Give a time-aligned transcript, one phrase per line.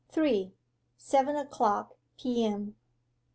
[0.97, 2.73] SEVEN O'CLOCK P.M.